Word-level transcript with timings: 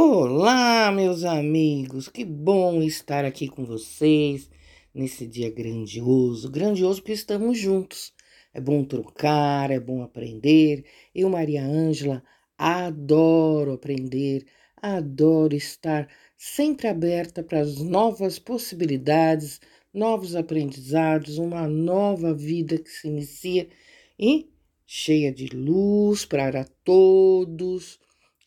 Olá, 0.00 0.92
meus 0.92 1.24
amigos, 1.24 2.08
que 2.08 2.24
bom 2.24 2.80
estar 2.84 3.24
aqui 3.24 3.48
com 3.48 3.64
vocês 3.64 4.48
nesse 4.94 5.26
dia 5.26 5.50
grandioso. 5.50 6.48
Grandioso 6.48 7.00
porque 7.00 7.14
estamos 7.14 7.58
juntos. 7.58 8.14
É 8.54 8.60
bom 8.60 8.84
trocar, 8.84 9.72
é 9.72 9.80
bom 9.80 10.00
aprender. 10.00 10.84
Eu, 11.12 11.28
Maria 11.28 11.64
Ângela, 11.64 12.22
adoro 12.56 13.72
aprender, 13.72 14.46
adoro 14.80 15.56
estar 15.56 16.08
sempre 16.36 16.86
aberta 16.86 17.42
para 17.42 17.58
as 17.58 17.78
novas 17.78 18.38
possibilidades, 18.38 19.60
novos 19.92 20.36
aprendizados, 20.36 21.38
uma 21.38 21.66
nova 21.66 22.32
vida 22.32 22.78
que 22.78 22.88
se 22.88 23.08
inicia 23.08 23.68
e 24.16 24.48
cheia 24.86 25.32
de 25.32 25.48
luz 25.48 26.24
para 26.24 26.64
todos 26.84 27.98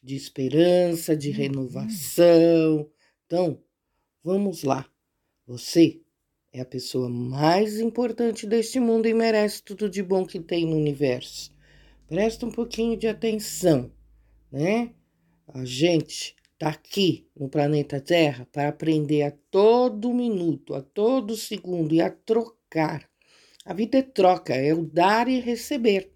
de 0.01 0.15
esperança, 0.15 1.15
de 1.15 1.29
uhum. 1.29 1.35
renovação. 1.35 2.89
Então, 3.25 3.61
vamos 4.23 4.63
lá. 4.63 4.85
Você 5.45 6.01
é 6.51 6.61
a 6.61 6.65
pessoa 6.65 7.09
mais 7.09 7.79
importante 7.79 8.45
deste 8.45 8.79
mundo 8.79 9.07
e 9.07 9.13
merece 9.13 9.63
tudo 9.63 9.89
de 9.89 10.03
bom 10.03 10.25
que 10.25 10.39
tem 10.39 10.65
no 10.65 10.75
universo. 10.75 11.51
Presta 12.07 12.45
um 12.45 12.51
pouquinho 12.51 12.97
de 12.97 13.07
atenção, 13.07 13.91
né? 14.51 14.93
A 15.47 15.63
gente 15.63 16.35
tá 16.57 16.69
aqui 16.69 17.27
no 17.35 17.49
planeta 17.49 17.99
Terra 17.99 18.47
para 18.51 18.67
aprender 18.67 19.23
a 19.23 19.31
todo 19.49 20.13
minuto, 20.13 20.73
a 20.73 20.81
todo 20.81 21.35
segundo 21.35 21.93
e 21.93 22.01
a 22.01 22.09
trocar. 22.09 23.09
A 23.63 23.73
vida 23.73 23.99
é 23.99 24.01
troca, 24.01 24.53
é 24.53 24.73
o 24.73 24.83
dar 24.83 25.27
e 25.27 25.39
receber. 25.39 26.11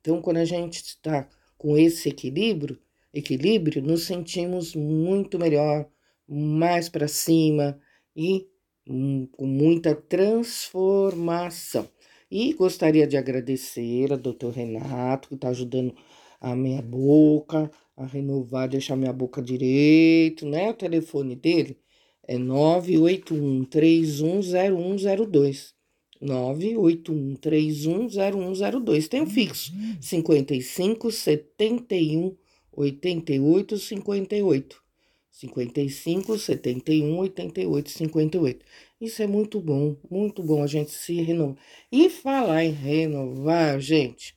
Então, 0.00 0.20
quando 0.22 0.38
a 0.38 0.44
gente 0.44 0.76
está 0.76 1.28
com 1.56 1.76
esse 1.76 2.08
equilíbrio, 2.08 2.78
equilíbrio, 3.14 3.82
nos 3.82 4.04
sentimos 4.04 4.74
muito 4.74 5.38
melhor, 5.38 5.86
mais 6.28 6.88
para 6.88 7.06
cima 7.06 7.78
e 8.16 8.46
hum, 8.88 9.28
com 9.32 9.46
muita 9.46 9.94
transformação. 9.94 11.88
E 12.30 12.52
gostaria 12.54 13.06
de 13.06 13.16
agradecer 13.16 14.12
a 14.12 14.16
doutor 14.16 14.52
Renato, 14.52 15.28
que 15.28 15.36
está 15.36 15.50
ajudando 15.50 15.94
a 16.40 16.56
minha 16.56 16.82
boca 16.82 17.70
a 17.96 18.04
renovar, 18.04 18.68
deixar 18.68 18.96
minha 18.96 19.12
boca 19.12 19.40
direito, 19.40 20.44
né? 20.46 20.70
O 20.70 20.74
telefone 20.74 21.36
dele 21.36 21.78
é 22.26 22.36
981 22.36 23.64
310102. 23.64 25.72
981 26.20 27.36
310102. 27.36 29.08
Tem 29.08 29.22
o 29.22 29.26
fixo 29.26 29.72
55 30.00 31.10
71 31.10 32.36
88 32.76 33.78
58. 33.78 34.84
55 35.30 36.38
71 36.38 37.16
88 37.18 37.90
58. 37.90 38.64
Isso 39.00 39.22
é 39.22 39.26
muito 39.26 39.60
bom, 39.60 39.96
muito 40.08 40.42
bom 40.42 40.62
a 40.62 40.66
gente 40.66 40.92
se 40.92 41.20
renovar. 41.20 41.56
E 41.90 42.08
falar 42.08 42.64
em 42.64 42.70
renovar, 42.70 43.80
gente. 43.80 44.36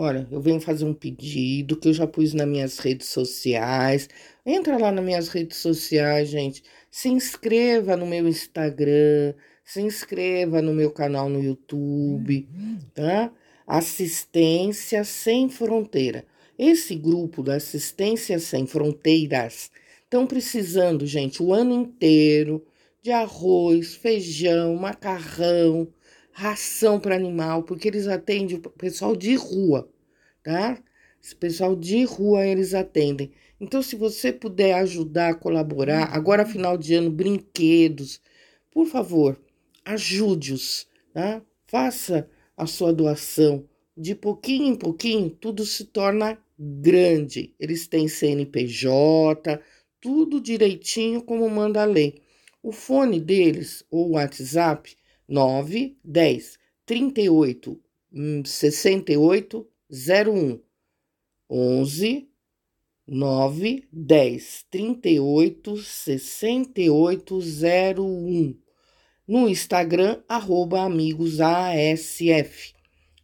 Olha, 0.00 0.28
eu 0.30 0.40
venho 0.40 0.60
fazer 0.60 0.84
um 0.84 0.94
pedido 0.94 1.76
que 1.76 1.88
eu 1.88 1.92
já 1.92 2.06
pus 2.06 2.32
nas 2.32 2.46
minhas 2.46 2.78
redes 2.78 3.08
sociais. 3.08 4.08
Entra 4.46 4.78
lá 4.78 4.92
nas 4.92 5.04
minhas 5.04 5.28
redes 5.28 5.56
sociais, 5.56 6.28
gente. 6.28 6.62
Se 6.88 7.08
inscreva 7.08 7.96
no 7.96 8.06
meu 8.06 8.28
Instagram, 8.28 9.34
se 9.64 9.82
inscreva 9.82 10.62
no 10.62 10.72
meu 10.72 10.92
canal 10.92 11.28
no 11.28 11.42
YouTube, 11.42 12.48
tá? 12.94 13.32
Assistência 13.66 15.02
Sem 15.02 15.48
Fronteira. 15.48 16.24
Esse 16.58 16.96
grupo 16.96 17.40
da 17.40 17.54
Assistência 17.54 18.36
Sem 18.40 18.66
Fronteiras 18.66 19.70
estão 20.02 20.26
precisando, 20.26 21.06
gente, 21.06 21.40
o 21.40 21.54
ano 21.54 21.72
inteiro 21.72 22.66
de 23.00 23.12
arroz, 23.12 23.94
feijão, 23.94 24.74
macarrão, 24.74 25.86
ração 26.32 26.98
para 26.98 27.14
animal, 27.14 27.62
porque 27.62 27.86
eles 27.86 28.08
atendem 28.08 28.56
o 28.56 28.70
pessoal 28.70 29.14
de 29.14 29.36
rua, 29.36 29.88
tá? 30.42 30.82
Esse 31.22 31.36
pessoal 31.36 31.76
de 31.76 32.02
rua 32.02 32.44
eles 32.44 32.74
atendem. 32.74 33.30
Então, 33.60 33.80
se 33.80 33.94
você 33.94 34.32
puder 34.32 34.74
ajudar, 34.74 35.38
colaborar, 35.38 36.10
agora 36.12 36.44
final 36.44 36.76
de 36.76 36.92
ano, 36.94 37.08
brinquedos, 37.08 38.20
por 38.72 38.86
favor, 38.86 39.40
ajude-os, 39.84 40.88
tá? 41.12 41.40
Faça 41.68 42.28
a 42.56 42.66
sua 42.66 42.92
doação. 42.92 43.64
De 43.96 44.12
pouquinho 44.14 44.66
em 44.66 44.74
pouquinho, 44.74 45.30
tudo 45.30 45.64
se 45.64 45.84
torna 45.84 46.36
grande. 46.58 47.54
Eles 47.58 47.86
têm 47.86 48.08
CNPJ, 48.08 49.60
tudo 50.00 50.40
direitinho 50.40 51.22
como 51.22 51.48
manda 51.48 51.82
a 51.82 51.84
lei. 51.84 52.22
O 52.62 52.72
fone 52.72 53.20
deles, 53.20 53.84
ou 53.90 54.12
WhatsApp, 54.12 54.96
9 55.28 55.96
10 56.02 56.58
38 56.84 57.80
68 58.44 59.66
01 59.90 60.60
11 61.48 62.28
9 63.06 63.88
10 63.92 64.66
38 64.70 65.76
68 65.76 67.38
01 67.38 68.58
no 69.26 69.46
Instagram, 69.46 70.22
arroba 70.26 70.82
amigos 70.84 71.38
ASF 71.38 72.77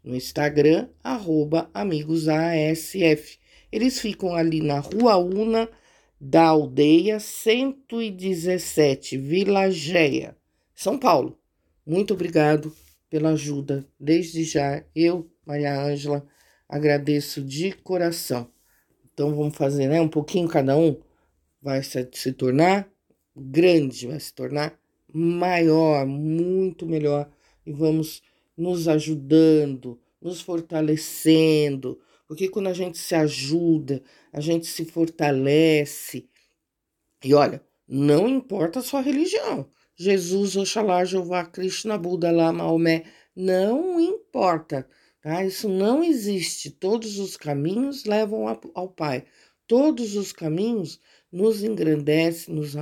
no 0.05 0.15
Instagram, 0.15 0.89
arroba 1.03 1.71
amigosASF. 1.73 3.39
Eles 3.73 3.99
ficam 3.99 4.35
ali 4.35 4.61
na 4.61 4.79
Rua 4.79 5.17
Una 5.17 5.69
da 6.21 6.45
Aldeia 6.49 7.19
117, 7.19 9.17
Vila 9.19 9.71
Géia, 9.71 10.37
São 10.75 10.99
Paulo. 10.99 11.39
Muito 11.87 12.15
obrigado 12.15 12.73
pela 13.11 13.31
ajuda. 13.31 13.87
Desde 13.99 14.45
já, 14.45 14.85
eu, 14.95 15.31
Maria 15.45 15.81
Ângela, 15.81 16.27
agradeço 16.69 17.43
de 17.43 17.73
coração. 17.73 18.49
Então 19.13 19.35
vamos 19.35 19.57
fazer, 19.57 19.89
né? 19.89 20.01
Um 20.01 20.09
pouquinho 20.09 20.49
cada 20.49 20.77
um 20.77 21.01
vai 21.61 21.83
se, 21.83 22.09
se 22.13 22.33
tornar 22.33 22.89
grande, 23.37 24.07
vai 24.07 24.21
se 24.21 24.33
tornar 24.33 24.79
maior, 25.13 26.07
muito 26.07 26.87
melhor. 26.87 27.31
E 27.65 27.73
vamos 27.73 28.23
nos 28.57 28.89
ajudando, 28.89 30.01
nos 30.21 30.41
fortalecendo, 30.41 31.99
porque 32.27 32.49
quando 32.49 32.69
a 32.69 32.73
gente 32.73 32.99
se 32.99 33.15
ajuda, 33.15 34.03
a 34.33 34.41
gente 34.41 34.67
se 34.67 34.85
fortalece. 34.85 36.29
E 37.23 37.35
olha, 37.35 37.63
não 37.87 38.29
importa 38.29 38.79
a 38.79 38.83
sua 38.83 39.01
religião. 39.01 39.69
Jesus, 39.97 40.57
Oxalá, 40.57 41.05
Jeová, 41.05 41.45
Krishna, 41.45 41.97
Buda, 41.97 42.31
lá, 42.31 42.53
Maomé, 42.53 43.05
não 43.37 44.01
importa, 44.01 44.89
tá? 45.21 45.45
Isso 45.45 45.69
não 45.69 46.03
existe. 46.03 46.71
Todos 46.71 47.19
os 47.19 47.37
caminhos 47.37 48.05
levam 48.05 48.47
ao 48.75 48.89
Pai. 48.89 49.25
Todos 49.67 50.17
os 50.17 50.33
caminhos 50.33 51.01
nos 51.31 51.63
engrandece, 51.63 52.51
nos 52.51 52.75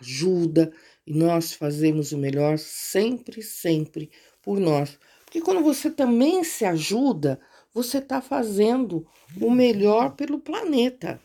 ajuda 0.00 0.72
e 1.06 1.14
nós 1.14 1.52
fazemos 1.52 2.12
o 2.12 2.18
melhor 2.18 2.58
sempre, 2.58 3.42
sempre 3.42 4.10
por 4.42 4.58
nós. 4.58 4.98
Porque 5.36 5.44
quando 5.44 5.62
você 5.62 5.90
também 5.90 6.42
se 6.42 6.64
ajuda, 6.64 7.38
você 7.74 7.98
está 7.98 8.22
fazendo 8.22 9.06
o 9.38 9.50
melhor 9.50 10.16
pelo 10.16 10.40
planeta. 10.40 11.20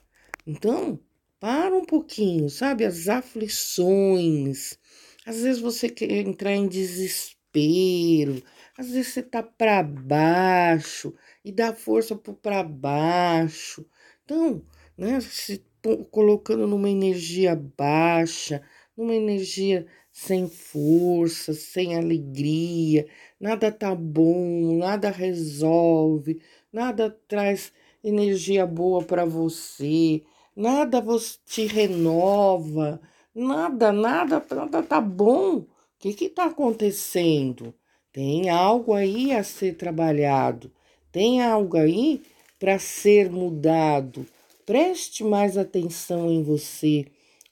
Então, 0.46 1.00
para 1.40 1.74
um 1.74 1.86
pouquinho, 1.86 2.50
sabe? 2.50 2.84
As 2.84 3.08
aflições. 3.08 4.78
Às 5.26 5.44
vezes 5.44 5.62
você 5.62 5.88
quer 5.88 6.12
entrar 6.12 6.52
em 6.52 6.68
desespero, 6.68 8.44
às 8.78 8.90
vezes 8.90 9.14
você 9.14 9.24
tá 9.24 9.42
para 9.42 9.82
baixo 9.82 11.14
e 11.46 11.50
dá 11.50 11.74
força 11.74 12.14
para 12.14 12.64
baixo. 12.64 13.86
Então, 14.26 14.62
né, 14.98 15.22
se 15.22 15.64
colocando 16.12 16.68
numa 16.68 16.90
energia 16.90 17.56
baixa, 17.56 18.62
numa 18.98 19.16
energia 19.16 19.88
sem 20.12 20.48
força, 20.48 21.54
sem 21.54 21.96
alegria, 21.96 23.08
nada 23.40 23.72
tá 23.72 23.96
bom, 23.96 24.78
nada 24.78 25.10
resolve, 25.10 26.42
nada 26.72 27.10
traz 27.28 27.72
energia 28.04 28.66
boa 28.66 29.02
para 29.04 29.26
você, 29.26 30.22
nada 30.56 31.02
te 31.46 31.66
renova, 31.66 33.02
nada, 33.34 33.92
nada, 33.92 34.46
nada 34.54 34.84
tá 34.84 35.00
bom. 35.00 35.58
O 35.58 35.68
que 36.00 36.14
que 36.14 36.30
tá 36.30 36.46
acontecendo? 36.46 37.74
Tem 38.12 38.50
algo 38.50 38.94
aí 38.94 39.32
a 39.32 39.44
ser 39.44 39.76
trabalhado, 39.78 40.72
tem 41.12 41.42
algo 41.42 41.78
aí 41.78 42.22
para 42.60 42.78
ser 42.78 43.32
mudado. 43.32 44.26
Preste 44.66 45.24
mais 45.24 45.58
atenção 45.58 46.30
em 46.30 46.44
você, 46.44 47.06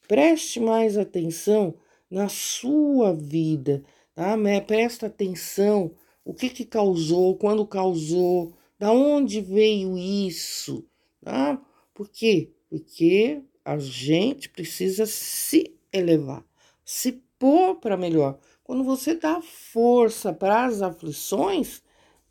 preste 0.07 0.59
mais 0.59 0.97
atenção 0.97 1.73
na 2.09 2.27
sua 2.29 3.13
vida, 3.13 3.83
tá? 4.15 4.35
Presta 4.65 5.07
atenção, 5.07 5.91
o 6.25 6.33
que 6.33 6.50
que 6.50 6.65
causou, 6.65 7.35
quando 7.38 7.65
causou, 7.65 8.53
da 8.77 8.91
onde 8.91 9.41
veio 9.41 9.97
isso, 9.97 10.85
tá? 11.23 11.61
Por 11.94 12.09
quê? 12.09 12.51
Porque 12.69 13.41
A 13.69 13.77
gente 13.77 14.50
precisa 14.50 15.06
se 15.06 15.75
elevar, 15.94 16.44
se 16.83 17.21
pôr 17.38 17.75
para 17.75 17.95
melhor. 17.95 18.39
Quando 18.63 18.83
você 18.83 19.13
dá 19.13 19.41
força 19.41 20.33
para 20.33 20.65
as 20.65 20.81
aflições, 20.81 21.81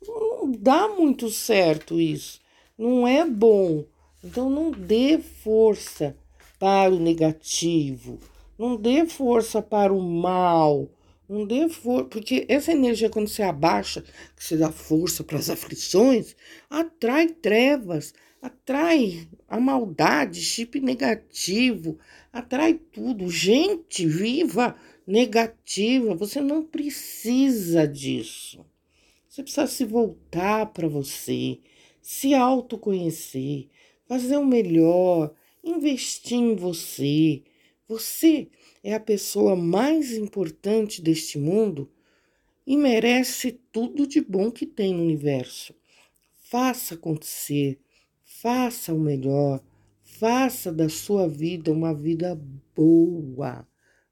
não 0.05 0.51
dá 0.51 0.89
muito 0.89 1.29
certo 1.29 1.97
isso. 1.97 2.41
Não 2.77 3.07
é 3.07 3.25
bom. 3.25 3.85
Então 4.21 4.49
não 4.49 4.69
dê 4.69 5.17
força 5.17 6.13
para 6.59 6.93
o 6.93 6.99
negativo. 6.99 8.19
Não 8.59 8.75
dê 8.75 9.05
força 9.05 9.61
para 9.61 9.93
o 9.93 10.01
mal. 10.01 10.91
Não 11.29 11.45
dê 11.45 11.69
força, 11.69 12.09
porque 12.09 12.45
essa 12.49 12.73
energia, 12.73 13.09
quando 13.09 13.29
você 13.29 13.41
abaixa, 13.41 14.01
que 14.35 14.43
você 14.43 14.57
dá 14.57 14.69
força 14.69 15.23
para 15.23 15.37
as 15.37 15.49
aflições, 15.49 16.35
atrai 16.69 17.29
trevas, 17.29 18.13
atrai 18.41 19.29
a 19.47 19.61
maldade, 19.61 20.41
chip 20.41 20.77
negativo, 20.81 21.97
atrai 22.33 22.73
tudo. 22.73 23.29
Gente 23.29 24.05
viva 24.05 24.75
negativa, 25.07 26.13
você 26.13 26.41
não 26.41 26.61
precisa 26.61 27.87
disso. 27.87 28.65
Você 29.29 29.41
precisa 29.41 29.67
se 29.67 29.85
voltar 29.85 30.65
para 30.73 30.89
você, 30.89 31.59
se 32.01 32.33
autoconhecer, 32.33 33.69
fazer 34.05 34.35
o 34.35 34.45
melhor, 34.45 35.33
investir 35.63 36.39
em 36.39 36.55
você. 36.57 37.41
Você 37.89 38.51
é 38.83 38.93
a 38.93 38.99
pessoa 38.99 39.55
mais 39.55 40.11
importante 40.13 41.01
deste 41.01 41.39
mundo 41.39 41.91
e 42.65 42.77
merece 42.77 43.51
tudo 43.71 44.05
de 44.05 44.21
bom 44.21 44.51
que 44.51 44.67
tem 44.67 44.93
no 44.93 45.01
universo. 45.01 45.73
Faça 46.35 46.93
acontecer, 46.93 47.79
faça 48.23 48.93
o 48.93 48.99
melhor, 48.99 49.59
faça 50.03 50.71
da 50.71 50.87
sua 50.87 51.27
vida 51.27 51.71
uma 51.71 51.91
vida 51.91 52.39
boa, 52.75 53.67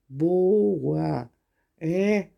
boa. 0.09 1.29
É 1.79 2.29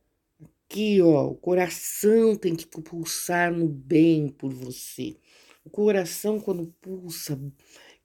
aqui, 0.43 1.01
ó, 1.01 1.27
o 1.27 1.35
coração 1.35 2.35
tem 2.35 2.53
que 2.53 2.67
pulsar 2.67 3.49
no 3.53 3.69
bem 3.69 4.27
por 4.27 4.53
você. 4.53 5.15
O 5.63 5.69
coração 5.69 6.37
quando 6.37 6.73
pulsa 6.81 7.39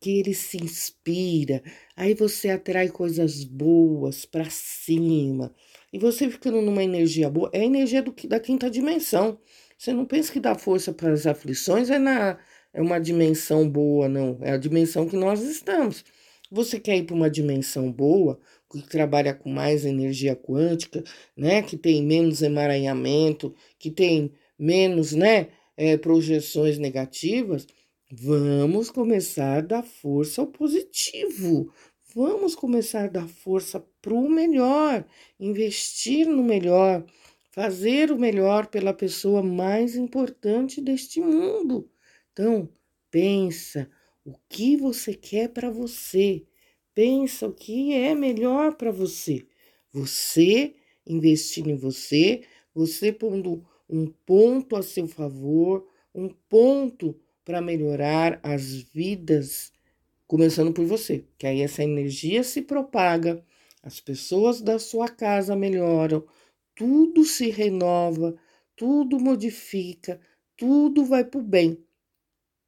que 0.05 0.19
ele 0.19 0.35
se 0.35 0.62
inspira, 0.62 1.62
aí 1.97 2.12
você 2.12 2.51
atrai 2.51 2.91
coisas 2.91 3.43
boas 3.43 4.27
para 4.27 4.51
cima. 4.51 5.51
E 5.91 5.99
você 5.99 6.29
ficando 6.29 6.61
numa 6.61 6.85
energia 6.85 7.31
boa, 7.31 7.49
é 7.55 7.61
a 7.61 7.65
energia 7.65 8.03
do, 8.03 8.15
da 8.29 8.39
quinta 8.39 8.69
dimensão. 8.69 9.39
Você 9.79 9.95
não 9.95 10.05
pensa 10.05 10.31
que 10.31 10.39
dá 10.39 10.55
força 10.55 10.93
para 10.93 11.11
as 11.11 11.27
aflições, 11.27 11.89
é, 11.89 11.99
na, 11.99 12.39
é 12.75 12.83
uma 12.83 12.99
dimensão 12.99 13.67
boa, 13.67 14.06
não. 14.06 14.37
É 14.43 14.51
a 14.51 14.59
dimensão 14.59 15.09
que 15.09 15.17
nós 15.17 15.41
estamos. 15.41 16.05
Você 16.50 16.79
quer 16.79 16.99
ir 16.99 17.05
para 17.05 17.17
uma 17.17 17.31
dimensão 17.31 17.91
boa, 17.91 18.39
que 18.71 18.83
trabalha 18.83 19.33
com 19.33 19.49
mais 19.49 19.87
energia 19.87 20.37
quântica, 20.37 21.03
né? 21.35 21.62
Que 21.62 21.79
tem 21.79 22.05
menos 22.05 22.43
emaranhamento, 22.43 23.55
que 23.79 23.91
tem 23.91 24.35
menos, 24.59 25.12
né? 25.12 25.49
É, 25.79 25.97
projeções 25.97 26.77
negativas 26.79 27.67
Vamos 28.16 28.90
começar 28.90 29.58
a 29.58 29.61
dar 29.61 29.82
força 29.82 30.40
ao 30.40 30.46
positivo. 30.46 31.72
Vamos 32.14 32.55
começar 32.55 33.06
a 33.06 33.08
dar 33.08 33.26
força 33.26 33.84
para 34.00 34.14
o 34.14 34.31
melhor, 34.31 35.05
investir 35.40 36.25
no 36.25 36.44
melhor, 36.44 37.05
fazer 37.50 38.12
o 38.12 38.19
melhor 38.19 38.69
pela 38.69 38.94
pessoa 38.94 39.43
mais 39.43 39.96
importante 39.96 40.81
deste 40.81 41.20
mundo. 41.20 41.90
Então, 42.32 42.69
pensa 43.11 43.90
o 44.25 44.34
que 44.49 44.76
você 44.76 45.12
quer 45.12 45.49
para 45.49 45.69
você. 45.69 46.46
Pensa 46.94 47.49
o 47.49 47.52
que 47.52 47.94
é 47.94 48.14
melhor 48.14 48.76
para 48.76 48.93
você. 48.93 49.44
Você 49.90 50.76
investindo 51.05 51.69
em 51.69 51.76
você, 51.76 52.44
você 52.72 53.12
pondo 53.12 53.66
um 53.90 54.06
ponto 54.06 54.76
a 54.76 54.84
seu 54.84 55.08
favor, 55.08 55.84
um 56.14 56.28
ponto 56.28 57.20
para 57.44 57.61
melhorar 57.61 58.41
as 58.43 58.73
vidas, 58.73 59.73
começando 60.26 60.73
por 60.73 60.87
você, 60.87 61.25
que 61.38 61.46
aí 61.46 61.61
essa 61.61 61.82
energia 61.82 62.43
se 62.43 62.62
propaga, 62.62 63.44
as 63.82 64.00
pessoas 64.00 64.61
da 64.61 64.79
sua 64.79 65.08
casa 65.08 65.55
melhoram, 65.55 66.26
tudo 66.75 67.25
se 67.25 67.50
renova, 67.50 68.35
tudo 68.75 69.20
modifica, 69.20 70.20
tudo 70.56 71.05
vai 71.05 71.25
para 71.25 71.41
o 71.41 71.43
bem. 71.43 71.79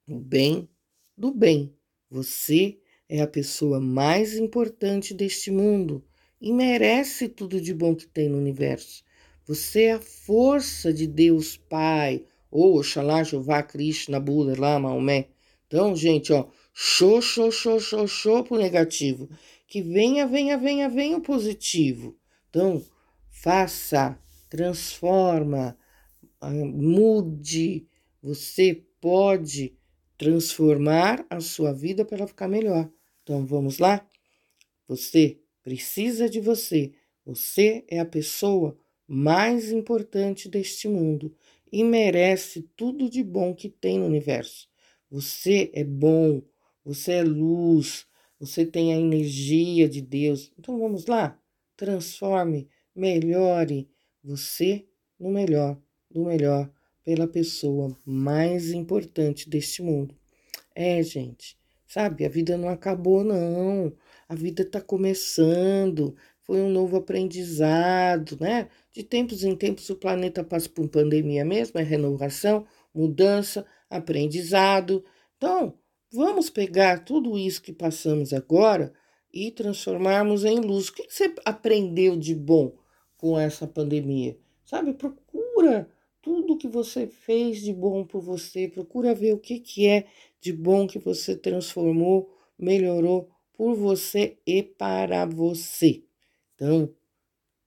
O 0.07 0.19
bem 0.19 0.69
do 1.17 1.33
bem. 1.33 1.75
Você 2.11 2.79
é 3.09 3.21
a 3.21 3.27
pessoa 3.27 3.81
mais 3.81 4.37
importante 4.37 5.15
deste 5.15 5.51
mundo 5.51 6.05
e 6.41 6.53
merece 6.53 7.29
tudo 7.29 7.61
de 7.61 7.73
bom 7.73 7.95
que 7.95 8.07
tem 8.07 8.29
no 8.29 8.39
universo. 8.39 9.05
Você 9.47 9.85
é 9.85 9.93
a 9.93 10.01
força 10.01 10.93
de 10.93 11.07
Deus 11.07 11.57
Pai, 11.57 12.25
ou 12.57 12.79
Oxalá, 12.79 13.23
Jeová, 13.23 13.63
Krishna, 13.63 14.19
Buda, 14.19 14.59
lá, 14.59 14.79
Maomé. 14.79 15.29
Então, 15.67 15.95
gente, 15.95 16.33
ó, 16.33 16.49
show, 16.73 17.21
show, 17.21 17.51
show, 17.53 17.79
show, 17.79 18.09
show 18.09 18.43
pro 18.43 18.57
negativo. 18.57 19.29
Que 19.67 19.83
venha, 19.83 20.27
venha, 20.27 20.57
venha, 20.57 20.89
venha 20.89 21.19
o 21.19 21.21
positivo. 21.21 22.17
Então, 22.49 22.83
faça, 23.29 24.19
transforma, 24.49 25.77
ah, 26.41 26.51
mude. 26.51 27.87
Você 28.23 28.87
pode 29.01 29.77
transformar 30.17 31.27
a 31.29 31.41
sua 31.41 31.75
vida 31.75 32.07
para 32.07 32.17
ela 32.17 32.27
ficar 32.27 32.49
melhor. 32.49 32.89
Então, 33.23 33.45
vamos 33.45 33.79
lá? 33.79 34.07
Você 34.89 35.39
precisa 35.63 36.27
de 36.27 36.41
você. 36.41 36.95
Você 37.27 37.85
é 37.89 38.01
a 38.01 38.07
pessoa 38.07 38.79
mais 39.07 39.71
importante 39.71 40.49
deste 40.49 40.89
mundo 40.89 41.37
e 41.73 41.83
merece 41.85 42.63
tudo 42.77 43.09
de 43.11 43.23
bom 43.23 43.55
que 43.55 43.69
tem 43.69 43.99
no 43.99 44.07
universo. 44.07 44.69
Você 45.11 45.71
é 45.75 45.85
bom, 45.85 46.43
você 46.85 47.13
é 47.15 47.23
luz, 47.23 48.07
você 48.39 48.65
tem 48.65 48.93
a 48.93 48.97
energia 48.97 49.89
de 49.89 50.01
Deus. 50.01 50.53
Então 50.59 50.79
vamos 50.79 51.07
lá, 51.07 51.39
transforme, 51.77 52.69
melhore 52.95 53.89
você 54.23 54.87
no 55.19 55.31
melhor, 55.31 55.81
do 56.11 56.25
melhor 56.25 56.71
pela 57.05 57.29
pessoa 57.29 57.97
mais 58.05 58.73
importante 58.73 59.49
deste 59.49 59.83
mundo. 59.83 60.15
É, 60.75 61.03
gente, 61.03 61.57
sabe, 61.87 62.25
a 62.25 62.29
vida 62.29 62.57
não 62.57 62.69
acabou 62.69 63.23
não. 63.23 63.93
A 64.29 64.35
vida 64.35 64.63
está 64.63 64.81
começando, 64.81 66.17
foi 66.47 66.63
um 66.63 66.71
novo 66.71 66.97
aprendizado, 66.97 68.39
né? 68.41 68.69
De 68.93 69.03
tempos 69.03 69.43
em 69.43 69.57
tempos 69.57 69.91
o 69.91 69.97
planeta 69.97 70.45
passa 70.45 70.69
por 70.69 70.89
pandemia 70.89 71.45
mesmo, 71.45 71.81
é 71.81 71.83
renovação, 71.83 72.65
mudança, 72.95 73.67
aprendizado. 73.91 75.05
Então, 75.37 75.75
vamos 76.13 76.49
pegar 76.49 77.05
tudo 77.05 77.37
isso 77.37 77.61
que 77.61 77.73
passamos 77.73 78.33
agora 78.33 78.93
e 79.35 79.51
transformarmos 79.51 80.45
em 80.45 80.61
luz. 80.61 80.89
O 80.89 80.95
que 80.95 81.07
você 81.11 81.35
aprendeu 81.45 82.17
de 82.17 82.35
bom 82.35 82.77
com 83.19 83.39
essa 83.39 83.67
pandemia? 83.67 84.39
Sabe, 84.65 84.95
procura 84.95 85.89
tudo 86.23 86.57
que 86.57 86.69
você 86.69 87.09
fez 87.09 87.61
de 87.61 87.73
bom 87.73 88.05
por 88.05 88.21
você, 88.21 88.69
procura 88.69 89.15
ver 89.15 89.33
o 89.33 89.39
que, 89.39 89.59
que 89.59 89.87
é 89.87 90.07
de 90.41 90.53
bom 90.53 90.87
que 90.87 90.99
você 90.99 91.37
transformou, 91.37 92.33
melhorou 92.59 93.29
por 93.53 93.75
você 93.75 94.39
e 94.47 94.63
para 94.63 95.27
você. 95.27 96.06
Então, 96.57 96.93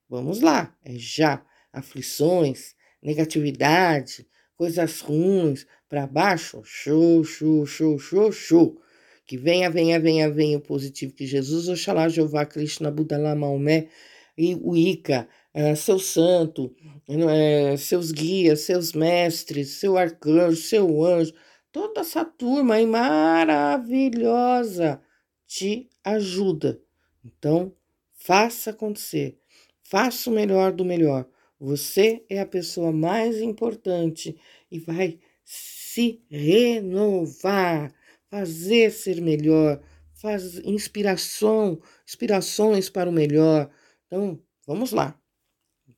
vamos 0.10 0.42
lá, 0.42 0.76
é 0.84 0.98
já. 0.98 1.46
Aflições, 1.72 2.76
negatividade, 3.02 4.28
coisas 4.58 5.00
ruins, 5.00 5.66
para 5.88 6.06
baixo, 6.08 6.62
show, 6.66 7.24
show, 7.24 7.66
show, 7.66 7.98
show, 8.00 8.32
show. 8.32 8.82
Que 9.26 9.38
venha, 9.38 9.70
venha, 9.70 10.00
venha, 10.00 10.30
venha 10.30 10.58
o 10.58 10.62
positivo, 10.62 11.14
que 11.14 11.28
Jesus, 11.28 11.70
Oxalá, 11.70 12.10
Jeová, 12.10 12.46
Krishna, 12.46 12.90
Buda, 12.90 13.20
Lá, 13.20 13.36
Maomé, 13.36 13.88
e 14.36 14.56
o 14.56 14.76
Ica, 14.76 15.30
é, 15.54 15.76
seu 15.76 16.00
santo, 16.00 16.76
é, 17.08 17.78
seus 17.78 18.12
guias, 18.12 18.62
seus 18.62 18.94
mestres, 18.94 19.80
seu 19.80 19.96
arcanjo, 19.98 20.62
seu 20.62 21.06
anjo, 21.06 21.34
toda 21.72 22.02
essa 22.02 22.26
turma 22.26 22.76
aí 22.76 22.88
maravilhosa 22.88 25.00
te 25.46 25.90
ajuda. 26.04 26.82
Então, 27.24 27.76
Faça 28.20 28.70
acontecer. 28.72 29.40
Faça 29.82 30.30
o 30.30 30.34
melhor 30.34 30.72
do 30.72 30.86
melhor. 30.86 31.28
Você 31.60 32.24
é 32.30 32.40
a 32.40 32.46
pessoa 32.46 32.92
mais 32.92 33.42
importante 33.42 34.38
e 34.70 34.78
vai 34.78 35.20
se 35.44 36.22
renovar, 36.30 37.94
fazer 38.30 38.92
ser 38.92 39.20
melhor, 39.22 39.82
faz 40.14 40.60
inspiração, 40.60 41.82
inspirações 42.08 42.90
para 42.90 43.10
o 43.10 43.14
melhor. 43.14 43.70
Então, 44.06 44.40
vamos 44.68 44.92
lá. 44.92 45.20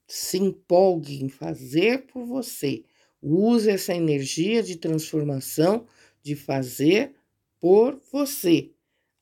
Se 0.07 0.37
empolgue 0.37 1.23
em 1.23 1.29
fazer 1.29 2.05
por 2.05 2.25
você. 2.25 2.85
Use 3.21 3.69
essa 3.69 3.93
energia 3.93 4.63
de 4.63 4.77
transformação 4.77 5.85
de 6.23 6.35
fazer 6.35 7.13
por 7.59 7.99
você. 8.11 8.71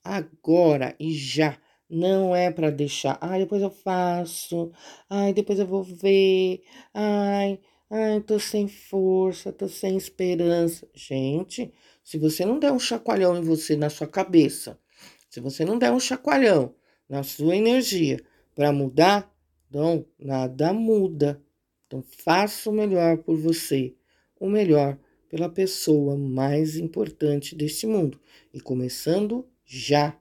agora 0.02 0.96
e 0.98 1.12
já. 1.12 1.60
Não 1.90 2.36
é 2.36 2.52
para 2.52 2.70
deixar, 2.70 3.18
ai, 3.20 3.40
depois 3.40 3.60
eu 3.60 3.70
faço, 3.70 4.70
ai, 5.08 5.32
depois 5.32 5.58
eu 5.58 5.66
vou 5.66 5.82
ver, 5.82 6.62
ai, 6.94 7.58
ai, 7.90 8.20
tô 8.20 8.38
sem 8.38 8.68
força, 8.68 9.52
tô 9.52 9.66
sem 9.66 9.96
esperança. 9.96 10.86
Gente, 10.94 11.72
se 12.04 12.16
você 12.16 12.44
não 12.44 12.60
der 12.60 12.70
um 12.70 12.78
chacoalhão 12.78 13.36
em 13.36 13.40
você, 13.42 13.74
na 13.76 13.90
sua 13.90 14.06
cabeça, 14.06 14.78
se 15.28 15.40
você 15.40 15.64
não 15.64 15.76
der 15.76 15.90
um 15.90 15.98
chacoalhão 15.98 16.72
na 17.08 17.24
sua 17.24 17.56
energia 17.56 18.20
para 18.54 18.72
mudar, 18.72 19.28
então 19.68 20.06
nada 20.16 20.72
muda. 20.72 21.42
Então 21.88 22.02
faça 22.02 22.70
o 22.70 22.72
melhor 22.72 23.18
por 23.18 23.36
você, 23.36 23.96
o 24.38 24.48
melhor 24.48 24.96
pela 25.28 25.48
pessoa 25.48 26.16
mais 26.16 26.76
importante 26.76 27.56
deste 27.56 27.84
mundo. 27.84 28.20
E 28.54 28.60
começando 28.60 29.44
já, 29.64 30.16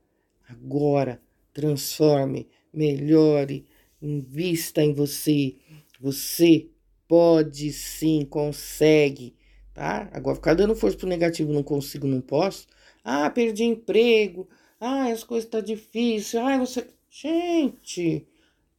agora, 0.47 1.21
transforme, 1.59 2.47
melhore, 2.73 3.65
invista 4.01 4.81
em 4.81 4.93
você. 4.93 5.55
Você 5.99 6.69
pode 7.07 7.73
sim, 7.73 8.25
consegue, 8.25 9.35
tá? 9.73 10.09
Agora 10.13 10.35
ficar 10.35 10.53
dando 10.53 10.75
força 10.75 10.97
pro 10.97 11.07
negativo, 11.07 11.51
não 11.51 11.63
consigo, 11.63 12.07
não 12.07 12.21
posso. 12.21 12.65
Ah, 13.03 13.29
perdi 13.29 13.65
emprego. 13.65 14.47
Ah, 14.79 15.09
as 15.11 15.23
coisas 15.23 15.49
tá 15.49 15.59
difícil. 15.59 16.39
Ah, 16.39 16.57
você, 16.57 16.87
gente, 17.09 18.25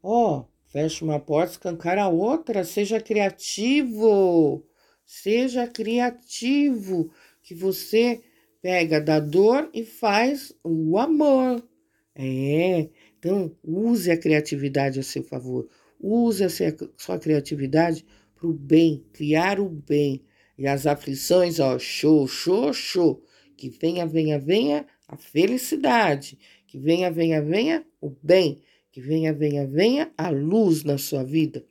ó, 0.02 0.44
fecha 0.66 1.04
uma 1.04 1.20
porta, 1.20 1.52
escancara 1.52 2.04
a 2.04 2.08
outra, 2.08 2.64
seja 2.64 3.00
criativo. 3.00 4.64
Seja 5.04 5.66
criativo, 5.66 7.10
que 7.42 7.52
você 7.52 8.22
pega 8.62 9.00
da 9.00 9.18
dor 9.18 9.68
e 9.74 9.84
faz 9.84 10.54
o 10.62 10.96
amor. 10.98 11.62
É, 12.22 12.90
então 13.18 13.56
use 13.64 14.10
a 14.10 14.16
criatividade 14.16 15.00
a 15.00 15.02
seu 15.02 15.22
favor. 15.22 15.66
Use 15.98 16.44
a 16.44 16.48
sua 16.98 17.18
criatividade 17.18 18.04
para 18.36 18.46
o 18.46 18.52
bem, 18.52 19.06
criar 19.10 19.58
o 19.58 19.70
bem. 19.70 20.22
E 20.58 20.66
as 20.66 20.86
aflições, 20.86 21.58
ó, 21.58 21.78
show, 21.78 22.28
show, 22.28 22.74
show. 22.74 23.24
Que 23.56 23.70
venha, 23.70 24.06
venha, 24.06 24.38
venha 24.38 24.86
a 25.08 25.16
felicidade. 25.16 26.38
Que 26.66 26.78
venha, 26.78 27.10
venha, 27.10 27.40
venha 27.40 27.86
o 28.02 28.10
bem. 28.22 28.60
Que 28.92 29.00
venha, 29.00 29.32
venha, 29.32 29.66
venha 29.66 30.12
a 30.18 30.28
luz 30.28 30.84
na 30.84 30.98
sua 30.98 31.24
vida. 31.24 31.64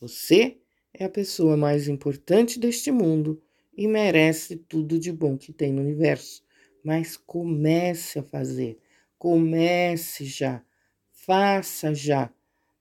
Você 0.00 0.56
é 0.94 1.04
a 1.04 1.10
pessoa 1.10 1.58
mais 1.58 1.88
importante 1.88 2.58
deste 2.58 2.90
mundo 2.90 3.42
e 3.76 3.86
merece 3.86 4.56
tudo 4.56 4.98
de 4.98 5.12
bom 5.12 5.36
que 5.36 5.52
tem 5.52 5.74
no 5.74 5.82
universo. 5.82 6.42
Mas 6.82 7.18
comece 7.18 8.18
a 8.18 8.22
fazer, 8.22 8.78
comece 9.20 10.24
já, 10.24 10.64
faça 11.12 11.94
já, 11.94 12.32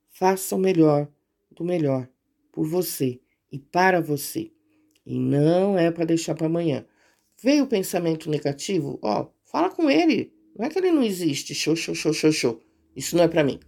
faça 0.07 0.55
o 0.55 0.57
melhor 0.57 1.11
do 1.51 1.65
melhor 1.65 2.07
por 2.49 2.65
você 2.65 3.19
e 3.51 3.59
para 3.59 3.99
você. 3.99 4.49
E 5.05 5.19
não 5.19 5.77
é 5.77 5.91
para 5.91 6.05
deixar 6.05 6.35
para 6.35 6.45
amanhã. 6.45 6.85
Veio 7.43 7.65
o 7.65 7.67
pensamento 7.67 8.29
negativo, 8.29 8.97
ó, 9.01 9.27
fala 9.43 9.69
com 9.69 9.91
ele. 9.91 10.33
Não 10.57 10.65
é 10.65 10.69
que 10.69 10.79
ele 10.79 10.91
não 10.91 11.03
existe, 11.03 11.53
show, 11.53 11.75
show, 11.75 11.93
show, 11.93 12.13
show, 12.13 12.31
show. 12.31 12.63
Isso 12.95 13.17
não 13.17 13.25
é 13.25 13.27
para 13.27 13.43
mim. 13.43 13.59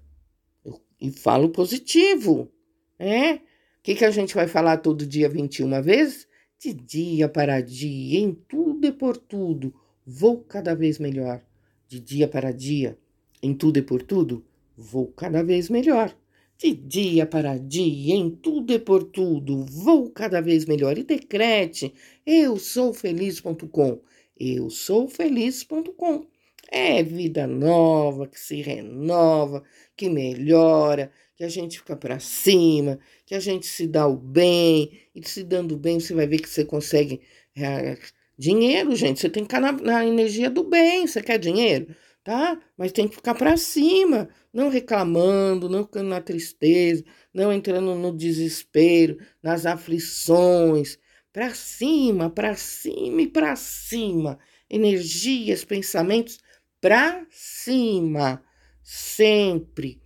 Eu, 0.63 0.82
e 1.00 1.12
falo 1.12 1.50
positivo, 1.50 2.50
é? 2.98 3.34
O 3.34 3.40
que, 3.84 3.96
que 3.96 4.06
a 4.06 4.12
gente 4.12 4.34
vai 4.34 4.48
falar 4.48 4.78
todo 4.78 5.06
dia 5.06 5.28
21 5.28 5.82
vezes? 5.82 6.25
De 6.58 6.74
dia 6.74 7.28
para 7.28 7.60
dia, 7.60 8.18
em 8.18 8.34
tudo 8.34 8.88
e 8.88 8.94
por 8.94 9.18
tudo, 9.18 9.74
vou 10.06 10.42
cada 10.42 10.74
vez 10.74 10.98
melhor. 10.98 11.44
De 11.91 12.00
dia 12.00 12.25
para 12.25 12.53
dia, 12.53 12.98
em 13.43 13.53
tudo 13.53 13.77
e 13.77 13.81
por 13.81 14.01
tudo, 14.01 14.45
vou 14.77 15.07
cada 15.07 15.43
vez 15.43 15.69
melhor. 15.69 16.15
De 16.57 16.74
dia 16.74 17.25
para 17.25 17.57
dia, 17.57 18.15
em 18.15 18.29
tudo 18.29 18.71
e 18.71 18.79
por 18.79 19.03
tudo, 19.03 19.65
vou 19.65 20.10
cada 20.10 20.39
vez 20.39 20.63
melhor. 20.63 20.98
E 20.98 21.03
decrete: 21.03 21.93
eu 22.25 22.57
sou 22.57 22.93
feliz.com. 22.93 24.00
Eu 24.39 24.69
sou 24.69 25.05
feliz.com. 25.10 26.25
É 26.71 27.03
vida 27.03 27.45
nova, 27.45 28.25
que 28.25 28.39
se 28.39 28.62
renova, 28.62 29.62
que 29.98 30.07
melhora, 30.07 31.12
que 31.36 31.43
a 31.43 31.50
gente 31.50 31.79
fica 31.79 31.98
para 31.98 32.19
cima, 32.19 33.00
que 33.25 33.36
a 33.36 33.39
gente 33.41 33.67
se 33.67 33.86
dá 33.86 34.07
o 34.07 34.15
bem, 34.15 34.98
e 35.13 35.27
se 35.27 35.43
dando 35.43 35.75
bem 35.75 36.00
você 36.00 36.13
vai 36.13 36.25
ver 36.25 36.39
que 36.39 36.50
você 36.50 36.63
consegue 36.63 37.19
é, 37.53 37.98
dinheiro, 38.41 38.95
gente. 38.95 39.19
Você 39.19 39.29
tem 39.29 39.43
que 39.45 39.53
ficar 39.53 39.62
na, 39.62 39.71
na, 39.71 40.05
energia 40.05 40.50
do 40.50 40.63
bem. 40.63 41.05
Você 41.05 41.21
quer 41.21 41.38
dinheiro, 41.38 41.95
tá? 42.24 42.60
Mas 42.75 42.91
tem 42.91 43.07
que 43.07 43.15
ficar 43.15 43.36
para 43.36 43.55
cima, 43.55 44.27
não 44.51 44.67
reclamando, 44.69 45.69
não 45.69 45.83
ficando 45.83 46.10
na 46.10 46.19
tristeza, 46.19 47.03
não 47.31 47.53
entrando 47.53 47.93
no 47.93 48.15
desespero, 48.15 49.19
nas 49.43 49.65
aflições. 49.67 50.98
Para 51.31 51.53
cima, 51.53 52.29
para 52.29 52.55
cima 52.55 53.21
e 53.21 53.27
para 53.27 53.55
cima. 53.55 54.39
Energias, 54.69 55.63
pensamentos 55.63 56.39
para 56.81 57.25
cima, 57.29 58.43
sempre 58.83 60.01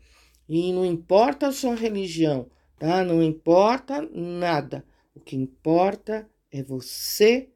e 0.47 0.71
não 0.71 0.85
importa 0.85 1.47
a 1.47 1.51
sua 1.51 1.73
religião, 1.73 2.49
tá? 2.77 3.03
Não 3.03 3.23
importa 3.23 4.01
nada. 4.13 4.85
O 5.15 5.19
que 5.19 5.35
importa 5.35 6.29
é 6.51 6.61
você 6.61 7.49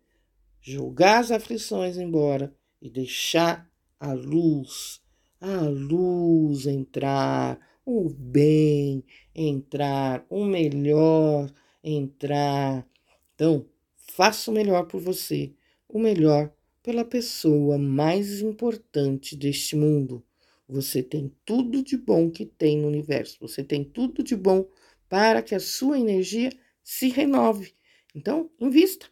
jogar 0.62 1.20
as 1.20 1.32
aflições 1.32 1.98
embora 1.98 2.54
e 2.82 2.90
deixar 2.90 3.70
a 4.00 4.14
luz, 4.14 5.02
a 5.42 5.62
luz 5.62 6.66
entrar, 6.66 7.60
o 7.86 8.10
bem 8.10 9.04
entrar, 9.34 10.26
o 10.30 10.46
melhor 10.46 11.52
entrar. 11.84 12.88
Então, 13.36 13.66
faça 13.98 14.52
o 14.52 14.54
melhor 14.54 14.86
por 14.86 15.02
você, 15.02 15.54
o 15.88 16.00
melhor 16.00 16.54
pela 16.84 17.04
pessoa 17.04 17.78
mais 17.78 18.42
importante 18.42 19.36
deste 19.36 19.76
mundo. 19.76 20.24
Você 20.68 21.02
tem 21.02 21.34
tudo 21.44 21.84
de 21.84 21.98
bom 21.98 22.30
que 22.30 22.46
tem 22.46 22.78
no 22.78 22.88
universo. 22.88 23.38
Você 23.42 23.64
tem 23.64 23.84
tudo 23.84 24.24
de 24.24 24.36
bom 24.36 24.68
para 25.10 25.42
que 25.42 25.56
a 25.56 25.60
sua 25.60 26.00
energia 26.00 26.52
se 26.84 27.10
renove. 27.10 27.74
Então, 28.14 28.50
invista. 28.60 29.08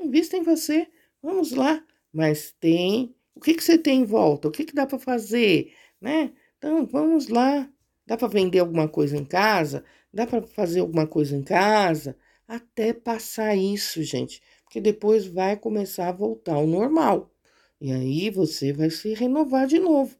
Invista 0.00 0.36
em 0.36 0.42
você. 0.42 0.88
Vamos 1.22 1.52
lá. 1.52 1.82
Mas 2.12 2.54
tem. 2.60 3.14
O 3.34 3.40
que, 3.40 3.54
que 3.54 3.64
você 3.64 3.78
tem 3.78 4.00
em 4.00 4.04
volta? 4.04 4.48
O 4.48 4.50
que, 4.50 4.64
que 4.64 4.74
dá 4.74 4.86
para 4.86 4.98
fazer? 4.98 5.72
Né? 6.00 6.32
Então, 6.58 6.86
vamos 6.86 7.28
lá. 7.28 7.68
Dá 8.06 8.16
para 8.16 8.28
vender 8.28 8.58
alguma 8.58 8.88
coisa 8.88 9.16
em 9.16 9.24
casa? 9.24 9.84
Dá 10.12 10.26
para 10.26 10.42
fazer 10.42 10.80
alguma 10.80 11.06
coisa 11.06 11.36
em 11.36 11.42
casa? 11.42 12.16
Até 12.46 12.92
passar 12.92 13.56
isso, 13.56 14.02
gente. 14.02 14.42
Porque 14.64 14.80
depois 14.80 15.26
vai 15.26 15.56
começar 15.56 16.08
a 16.08 16.12
voltar 16.12 16.54
ao 16.54 16.66
normal. 16.66 17.32
E 17.80 17.90
aí 17.92 18.30
você 18.30 18.72
vai 18.72 18.90
se 18.90 19.14
renovar 19.14 19.66
de 19.66 19.78
novo. 19.78 20.16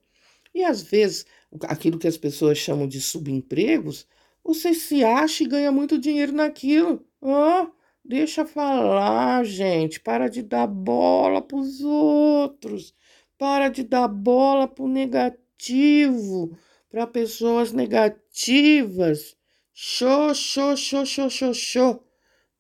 E 0.55 0.65
às 0.65 0.83
vezes, 0.83 1.27
aquilo 1.63 1.99
que 1.99 2.09
as 2.09 2.17
pessoas 2.17 2.59
chamam 2.59 2.87
de 2.87 3.01
subempregos, 3.01 4.07
você 4.45 4.75
se 4.75 5.05
acha 5.05 5.45
e 5.45 5.47
ganha 5.47 5.73
muito 5.73 5.99
dinheiro 5.99 6.33
naquilo. 6.33 7.05
Ah, 7.23 7.71
deixa 8.05 8.45
falar, 8.45 9.45
gente. 9.45 10.01
Para 10.01 10.29
de 10.29 10.43
dar 10.43 10.67
bola 10.67 11.41
para 11.43 11.57
os 11.59 11.81
outros. 11.81 12.95
Para 13.39 13.69
de 13.69 13.83
dar 13.83 14.09
bola 14.09 14.69
para 14.69 14.85
o 14.85 14.89
negativo, 14.89 16.57
para 16.89 17.07
pessoas 17.07 17.73
negativas. 17.73 19.37
Show, 19.73 20.35
show, 20.35 20.77
show, 20.77 21.05
show, 21.05 21.31
show, 21.31 21.55
show. 21.55 22.07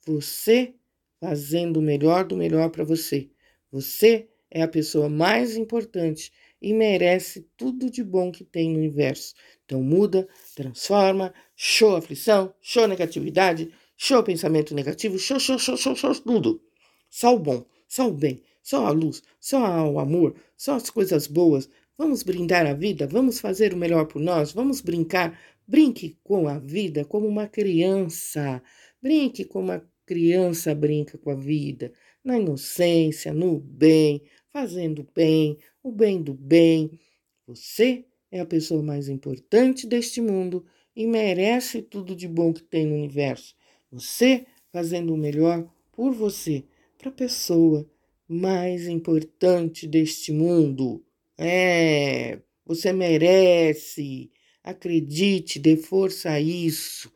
Você 0.06 0.74
fazendo 1.20 1.76
o 1.76 1.82
melhor 1.82 2.24
do 2.24 2.36
melhor 2.36 2.70
para 2.70 2.82
você. 2.82 3.30
Você 3.70 4.28
é 4.50 4.60
a 4.60 4.68
pessoa 4.68 5.08
mais 5.08 5.56
importante 5.56 6.32
e 6.60 6.74
merece 6.74 7.48
tudo 7.56 7.88
de 7.88 8.02
bom 8.02 8.32
que 8.32 8.44
tem 8.44 8.70
no 8.70 8.78
universo. 8.78 9.34
Então 9.64 9.80
muda, 9.82 10.28
transforma, 10.56 11.32
show 11.54 11.94
aflição, 11.94 12.52
show 12.60 12.88
negatividade, 12.88 13.72
show 14.04 14.20
pensamento 14.24 14.74
negativo, 14.74 15.16
show, 15.16 15.38
show, 15.38 15.56
show, 15.56 15.76
show, 15.76 15.94
show, 15.94 16.12
tudo. 16.16 16.60
Só 17.08 17.36
o 17.36 17.38
bom, 17.38 17.64
só 17.86 18.08
o 18.08 18.12
bem, 18.12 18.42
só 18.60 18.86
a 18.86 18.90
luz, 18.90 19.22
só 19.38 19.88
o 19.88 20.00
amor, 20.00 20.34
só 20.56 20.74
as 20.74 20.90
coisas 20.90 21.28
boas. 21.28 21.70
Vamos 21.96 22.24
brindar 22.24 22.66
a 22.66 22.74
vida, 22.74 23.06
vamos 23.06 23.38
fazer 23.38 23.72
o 23.72 23.76
melhor 23.76 24.06
por 24.06 24.20
nós, 24.20 24.50
vamos 24.50 24.80
brincar. 24.80 25.38
Brinque 25.68 26.18
com 26.24 26.48
a 26.48 26.58
vida 26.58 27.04
como 27.04 27.28
uma 27.28 27.46
criança. 27.46 28.60
Brinque 29.00 29.44
como 29.44 29.66
uma 29.66 29.88
criança 30.04 30.74
brinca 30.74 31.16
com 31.16 31.30
a 31.30 31.36
vida, 31.36 31.92
na 32.24 32.36
inocência, 32.36 33.32
no 33.32 33.60
bem, 33.60 34.20
fazendo 34.52 35.06
bem, 35.14 35.56
o 35.80 35.92
bem 35.92 36.20
do 36.20 36.34
bem. 36.34 36.98
Você 37.46 38.04
é 38.32 38.40
a 38.40 38.46
pessoa 38.46 38.82
mais 38.82 39.08
importante 39.08 39.86
deste 39.86 40.20
mundo 40.20 40.66
e 40.96 41.06
merece 41.06 41.80
tudo 41.80 42.16
de 42.16 42.26
bom 42.26 42.52
que 42.52 42.64
tem 42.64 42.84
no 42.84 42.96
universo. 42.96 43.54
Você 43.92 44.46
fazendo 44.72 45.12
o 45.12 45.18
melhor 45.18 45.68
por 45.92 46.14
você, 46.14 46.64
para 46.96 47.10
a 47.10 47.12
pessoa 47.12 47.86
mais 48.26 48.88
importante 48.88 49.86
deste 49.86 50.32
mundo. 50.32 51.04
É, 51.36 52.38
você 52.64 52.90
merece. 52.92 54.30
Acredite, 54.64 55.58
dê 55.58 55.76
força 55.76 56.30
a 56.30 56.40
isso. 56.40 57.12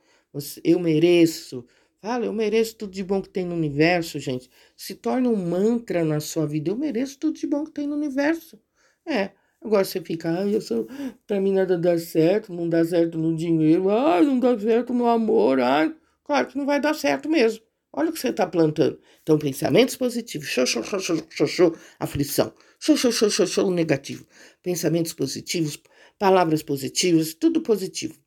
Eu 0.63 0.79
mereço. 0.79 1.65
Fala, 2.03 2.27
eu 2.27 2.33
mereço 2.33 2.77
tudo 2.77 2.93
de 2.93 3.03
bom 3.03 3.23
que 3.23 3.31
tem 3.31 3.47
no 3.47 3.55
universo, 3.55 4.19
gente. 4.19 4.51
Se 4.77 4.95
torna 4.95 5.31
um 5.31 5.37
mantra 5.37 6.05
na 6.05 6.21
sua 6.21 6.47
vida. 6.47 6.71
Eu 6.71 6.77
mereço 6.77 7.19
tudo 7.19 7.39
de 7.39 7.47
bom 7.47 7.65
que 7.65 7.71
tem 7.71 7.87
no 7.87 7.97
universo. 7.97 8.61
É. 9.07 9.31
Agora 9.63 9.85
você 9.85 10.01
fica, 10.01 10.31
ai, 10.31 10.55
eu 10.55 10.61
sou, 10.61 10.87
pra 11.27 11.41
mim 11.41 11.53
nada 11.55 11.79
dá 11.79 11.99
certo, 11.99 12.53
não 12.53 12.69
dá 12.69 12.85
certo 12.85 13.17
no 13.19 13.35
dinheiro, 13.35 13.91
ai, 13.91 14.23
não 14.23 14.39
dá 14.39 14.57
certo 14.59 14.93
no 14.93 15.07
amor, 15.07 15.59
ai. 15.61 15.93
Claro 16.27 16.49
que 16.49 16.59
não 16.59 16.67
vai 16.67 16.81
dar 16.81 16.93
certo 16.93 17.29
mesmo. 17.29 17.63
Olha 17.93 18.11
o 18.11 18.13
que 18.13 18.19
você 18.19 18.31
está 18.31 18.45
plantando. 18.45 19.01
Então, 19.23 19.39
pensamentos 19.39 19.95
positivos, 19.95 20.49
show, 20.49 20.67
show, 20.67 20.83
show, 20.83 21.77
aflição, 22.01 22.53
show, 22.81 22.97
show, 22.97 23.31
show, 23.31 23.71
negativo. 23.71 24.27
Pensamentos 24.61 25.13
positivos, 25.13 25.79
palavras 26.19 26.65
positivas, 26.65 27.33
tudo 27.33 27.63
positivo. 27.63 28.19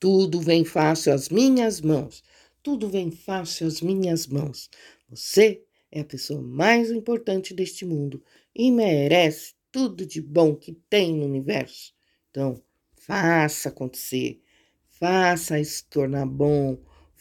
Tudo 0.00 0.40
vem 0.40 0.64
fácil 0.64 1.14
às 1.14 1.28
minhas 1.28 1.80
mãos. 1.80 2.24
Tudo 2.60 2.88
vem 2.88 3.12
fácil 3.12 3.68
às 3.68 3.80
minhas 3.80 4.26
mãos. 4.26 4.68
Você 5.08 5.62
é 5.92 6.00
a 6.00 6.04
pessoa 6.04 6.42
mais 6.42 6.90
importante 6.90 7.54
deste 7.54 7.84
mundo 7.84 8.20
e 8.52 8.68
merece 8.72 9.54
tudo 9.70 10.04
de 10.04 10.20
bom 10.20 10.56
que 10.56 10.72
tem 10.90 11.14
no 11.14 11.24
universo. 11.24 11.94
Então, 12.32 12.60
faça 12.96 13.68
acontecer. 13.68 14.42
Faça 14.88 15.62
se 15.62 15.84
tornar 15.84 16.26
bom. 16.26 16.76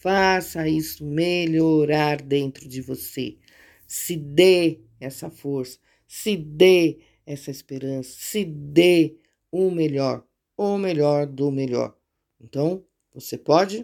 Faça 0.06 0.70
isso 0.70 1.04
melhorar 1.04 2.22
dentro 2.22 2.70
de 2.70 2.80
você. 2.80 3.40
Se 3.88 4.16
dê 4.16 4.80
essa 5.00 5.32
força. 5.32 5.80
Se 6.08 6.38
dê 6.38 7.00
essa 7.26 7.50
esperança. 7.50 8.16
Se 8.16 8.46
dê 8.46 9.18
o 9.52 9.72
melhor. 9.72 10.24
O 10.56 10.78
melhor 10.78 11.26
do 11.26 11.50
melhor. 11.50 11.98
Então, 12.40 12.86
você 13.16 13.36
pode, 13.36 13.84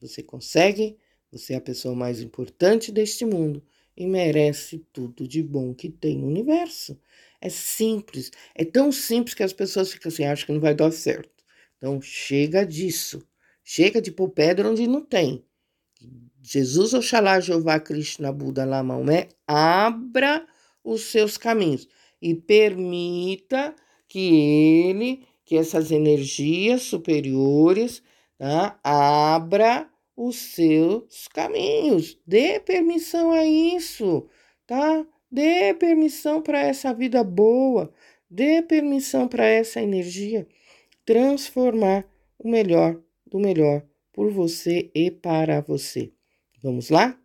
você 0.00 0.24
consegue, 0.24 0.98
você 1.30 1.52
é 1.52 1.58
a 1.58 1.60
pessoa 1.60 1.94
mais 1.94 2.20
importante 2.20 2.90
deste 2.90 3.24
mundo 3.24 3.64
e 3.96 4.08
merece 4.08 4.84
tudo 4.92 5.28
de 5.28 5.40
bom 5.40 5.72
que 5.72 5.88
tem 5.88 6.18
no 6.18 6.26
universo. 6.26 7.00
É 7.40 7.48
simples, 7.48 8.32
é 8.56 8.64
tão 8.64 8.90
simples 8.90 9.34
que 9.34 9.44
as 9.44 9.52
pessoas 9.52 9.92
ficam 9.92 10.10
assim, 10.10 10.24
acham 10.24 10.46
que 10.46 10.52
não 10.52 10.60
vai 10.60 10.74
dar 10.74 10.90
certo. 10.90 11.44
Então, 11.76 12.02
chega 12.02 12.66
disso. 12.66 13.22
Chega 13.62 14.02
de 14.02 14.10
pôr 14.10 14.30
pedra 14.30 14.68
onde 14.68 14.84
não 14.88 15.00
tem. 15.00 15.44
Jesus, 16.42 16.94
Oxalá, 16.94 17.40
Jeová, 17.40 17.78
Krishna, 17.78 18.32
Buda, 18.32 18.64
Lá, 18.64 18.82
abra 19.46 20.46
os 20.82 21.02
seus 21.02 21.36
caminhos 21.36 21.86
e 22.20 22.34
permita 22.34 23.74
que 24.08 24.18
ele 24.18 25.26
que 25.44 25.56
essas 25.56 25.90
energias 25.90 26.82
superiores 26.82 28.02
tá, 28.38 28.78
abra 28.84 29.90
os 30.16 30.36
seus 30.36 31.26
caminhos. 31.26 32.16
Dê 32.24 32.60
permissão 32.60 33.32
a 33.32 33.44
isso, 33.44 34.28
tá? 34.64 35.04
Dê 35.28 35.74
permissão 35.74 36.40
para 36.40 36.60
essa 36.60 36.94
vida 36.94 37.24
boa. 37.24 37.92
Dê 38.30 38.62
permissão 38.62 39.26
para 39.26 39.44
essa 39.44 39.82
energia 39.82 40.46
transformar 41.04 42.06
o 42.38 42.48
melhor 42.48 43.00
do 43.26 43.40
melhor 43.40 43.82
por 44.12 44.30
você 44.30 44.88
e 44.94 45.10
para 45.10 45.60
você. 45.60 46.12
Vamos 46.62 46.90
lá? 46.90 47.18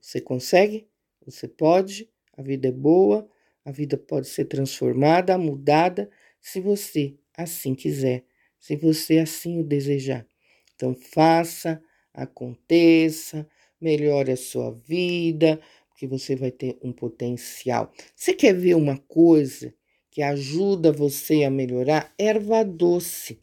Você 0.00 0.20
consegue? 0.20 0.88
Você 1.24 1.46
pode? 1.46 2.08
A 2.32 2.42
vida 2.42 2.68
é 2.68 2.72
boa, 2.72 3.28
a 3.64 3.70
vida 3.70 3.98
pode 3.98 4.28
ser 4.28 4.46
transformada, 4.46 5.36
mudada, 5.36 6.08
se 6.40 6.58
você 6.58 7.16
assim 7.36 7.74
quiser, 7.74 8.24
se 8.58 8.76
você 8.76 9.18
assim 9.18 9.60
o 9.60 9.64
desejar. 9.64 10.26
Então, 10.74 10.94
faça, 10.94 11.82
aconteça, 12.14 13.46
melhore 13.78 14.32
a 14.32 14.36
sua 14.36 14.72
vida, 14.72 15.60
porque 15.90 16.06
você 16.06 16.34
vai 16.34 16.50
ter 16.50 16.78
um 16.82 16.92
potencial. 16.92 17.92
Você 18.16 18.32
quer 18.32 18.54
ver 18.54 18.74
uma 18.74 18.96
coisa 18.96 19.74
que 20.10 20.22
ajuda 20.22 20.90
você 20.90 21.44
a 21.44 21.50
melhorar? 21.50 22.14
Erva 22.16 22.64
doce. 22.64 23.38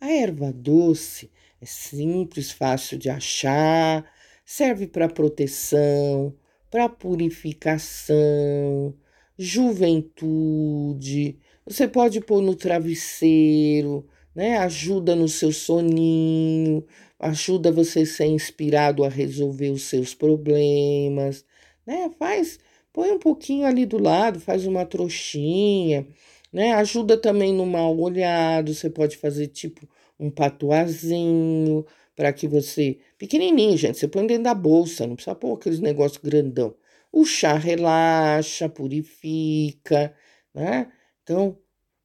A 0.00 0.12
erva 0.12 0.52
doce 0.52 1.32
é 1.60 1.66
simples, 1.66 2.52
fácil 2.52 2.96
de 2.96 3.08
achar, 3.10 4.08
serve 4.44 4.86
para 4.86 5.08
proteção, 5.08 6.34
para 6.70 6.88
purificação, 6.88 8.94
juventude, 9.38 11.38
você 11.66 11.88
pode 11.88 12.20
pôr 12.20 12.42
no 12.42 12.54
travesseiro, 12.54 14.06
né? 14.34 14.58
Ajuda 14.58 15.16
no 15.16 15.28
seu 15.28 15.50
soninho, 15.50 16.84
ajuda 17.18 17.72
você 17.72 18.00
a 18.00 18.06
ser 18.06 18.26
inspirado 18.26 19.02
a 19.02 19.08
resolver 19.08 19.70
os 19.70 19.84
seus 19.84 20.14
problemas, 20.14 21.44
né? 21.86 22.10
Faz, 22.18 22.58
põe 22.92 23.10
um 23.12 23.18
pouquinho 23.18 23.66
ali 23.66 23.86
do 23.86 23.98
lado, 24.02 24.40
faz 24.40 24.66
uma 24.66 24.84
trouxinha, 24.84 26.06
né? 26.52 26.74
Ajuda 26.74 27.16
também 27.16 27.52
no 27.52 27.64
mal 27.64 27.98
olhado, 27.98 28.74
você 28.74 28.90
pode 28.90 29.16
fazer 29.16 29.46
tipo 29.48 29.88
um 30.20 30.30
patuazinho 30.30 31.84
para 32.16 32.32
que 32.32 32.46
você, 32.46 32.98
pequenininho, 33.18 33.76
gente, 33.76 33.98
você 33.98 34.08
põe 34.08 34.26
dentro 34.26 34.44
da 34.44 34.54
bolsa, 34.54 35.06
não 35.06 35.16
precisa 35.16 35.34
pôr 35.34 35.54
aqueles 35.54 35.80
negócios 35.80 36.22
grandão. 36.22 36.74
O 37.12 37.24
chá 37.24 37.54
relaxa, 37.54 38.68
purifica, 38.68 40.14
né? 40.54 40.92
Então, 41.22 41.58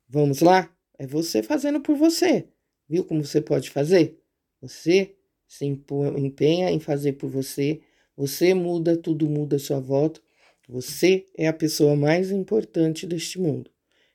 vamos 0.07 0.41
lá? 0.41 0.73
É 0.97 1.07
você 1.07 1.41
fazendo 1.43 1.81
por 1.81 1.95
você. 1.95 2.47
Viu 2.87 3.05
como 3.05 3.23
você 3.23 3.41
pode 3.41 3.69
fazer? 3.69 4.19
Você 4.61 5.15
se 5.47 5.65
empenha 5.65 6.71
em 6.71 6.79
fazer 6.79 7.13
por 7.13 7.29
você. 7.29 7.81
Você 8.15 8.53
muda, 8.53 8.97
tudo 8.97 9.29
muda 9.29 9.55
à 9.55 9.59
sua 9.59 9.79
volta. 9.79 10.21
Você 10.67 11.25
é 11.35 11.47
a 11.47 11.53
pessoa 11.53 11.95
mais 11.95 12.31
importante 12.31 13.07
deste 13.07 13.39
mundo 13.39 13.71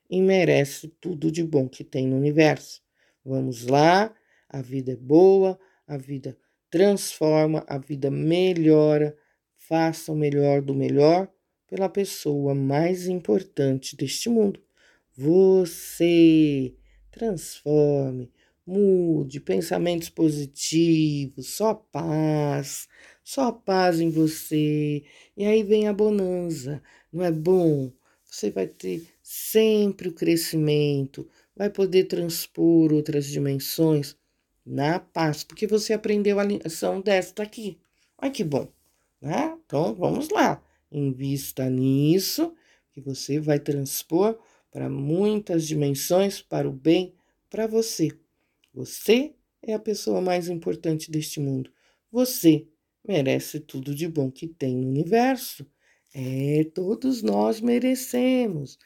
e 0.08 0.22
merece 0.22 0.88
tudo 1.00 1.30
de 1.30 1.42
bom 1.42 1.68
que 1.68 1.82
tem 1.82 2.06
no 2.06 2.16
universo. 2.16 2.80
Vamos 3.24 3.66
lá, 3.66 4.14
a 4.48 4.62
vida 4.62 4.92
é 4.92 4.96
boa, 4.96 5.58
a 5.86 5.96
vida 5.96 6.36
transforma, 6.70 7.64
a 7.68 7.78
vida 7.78 8.10
melhora. 8.10 9.16
Faça 9.56 10.12
o 10.12 10.16
melhor 10.16 10.60
do 10.60 10.74
melhor 10.74 11.28
pela 11.66 11.88
pessoa 11.88 12.54
mais 12.54 13.06
importante 13.06 13.96
deste 13.96 14.28
mundo. 14.28 14.60
Você 15.16 16.74
transforme, 17.10 18.32
mude, 18.66 19.40
pensamentos 19.40 20.08
positivos, 20.10 21.48
só 21.48 21.74
paz, 21.74 22.88
só 23.22 23.52
paz 23.52 24.00
em 24.00 24.10
você. 24.10 25.04
E 25.36 25.44
aí 25.44 25.62
vem 25.62 25.86
a 25.86 25.92
bonança, 25.92 26.82
não 27.12 27.24
é 27.24 27.30
bom? 27.30 27.92
Você 28.24 28.50
vai 28.50 28.66
ter 28.66 29.06
sempre 29.22 30.08
o 30.08 30.12
crescimento, 30.12 31.28
vai 31.56 31.70
poder 31.70 32.04
transpor 32.04 32.92
outras 32.92 33.26
dimensões 33.26 34.16
na 34.64 34.98
paz, 34.98 35.44
porque 35.44 35.66
você 35.66 35.92
aprendeu 35.92 36.40
a 36.40 36.44
lição 36.44 37.00
desta 37.00 37.42
aqui. 37.42 37.78
Olha 38.18 38.30
que 38.30 38.44
bom, 38.44 38.68
né? 39.20 39.56
Então 39.64 39.94
vamos 39.94 40.30
lá, 40.30 40.62
invista 40.90 41.68
nisso, 41.68 42.54
que 42.92 43.00
você 43.00 43.40
vai 43.40 43.58
transpor 43.58 44.38
para 44.70 44.88
muitas 44.88 45.66
dimensões, 45.66 46.40
para 46.40 46.68
o 46.68 46.72
bem, 46.72 47.14
para 47.50 47.66
você. 47.66 48.10
Você 48.72 49.34
é 49.62 49.74
a 49.74 49.78
pessoa 49.78 50.20
mais 50.20 50.48
importante 50.48 51.10
deste 51.10 51.40
mundo. 51.40 51.70
Você 52.10 52.66
merece 53.06 53.60
tudo 53.60 53.94
de 53.94 54.08
bom 54.08 54.30
que 54.30 54.46
tem 54.48 54.76
no 54.76 54.88
universo. 54.88 55.66
É, 56.14 56.64
todos 56.74 57.22
nós 57.22 57.60
merecemos. 57.60 58.78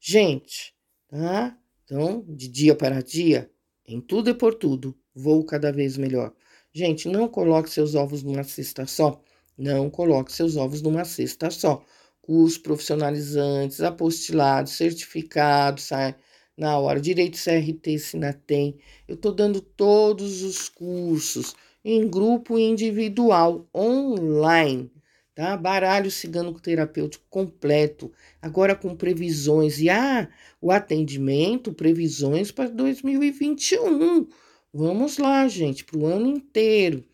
Gente, 0.00 0.74
tá? 1.08 1.58
Então, 1.84 2.24
de 2.28 2.48
dia 2.48 2.74
para 2.74 3.02
dia, 3.02 3.50
em 3.86 4.00
tudo 4.00 4.30
e 4.30 4.34
por 4.34 4.54
tudo, 4.54 4.96
vou 5.14 5.44
cada 5.44 5.72
vez 5.72 5.96
melhor. 5.96 6.32
Gente, 6.72 7.08
não 7.08 7.28
coloque 7.28 7.70
seus 7.70 7.94
ovos 7.94 8.22
numa 8.22 8.44
cesta 8.44 8.86
só. 8.86 9.20
Não 9.56 9.90
coloque 9.90 10.32
seus 10.32 10.56
ovos 10.56 10.82
numa 10.82 11.04
cesta 11.04 11.50
só 11.50 11.84
cursos 12.22 12.56
profissionalizantes, 12.56 13.80
apostilados, 13.80 14.72
certificados, 14.72 15.84
sai 15.84 16.14
na 16.56 16.78
hora, 16.78 17.00
direito 17.00 17.36
CRT, 17.36 17.98
se 17.98 18.16
não 18.16 18.32
tem. 18.32 18.78
Eu 19.08 19.16
estou 19.16 19.32
dando 19.32 19.60
todos 19.60 20.42
os 20.42 20.68
cursos 20.68 21.54
em 21.84 22.08
grupo 22.08 22.58
individual, 22.58 23.68
online, 23.74 24.92
tá? 25.34 25.56
Baralho 25.56 26.10
cigano 26.10 26.52
terapêutico 26.60 27.24
completo, 27.28 28.12
agora 28.40 28.76
com 28.76 28.94
previsões. 28.94 29.80
E 29.80 29.90
ah, 29.90 30.28
o 30.60 30.70
atendimento, 30.70 31.72
previsões 31.72 32.52
para 32.52 32.68
2021. 32.68 34.28
Vamos 34.74 35.18
lá, 35.18 35.46
gente, 35.48 35.84
para 35.84 35.98
o 35.98 36.06
ano 36.06 36.28
inteiro 36.28 37.04